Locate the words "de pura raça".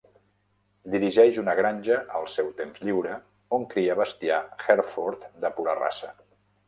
5.45-6.11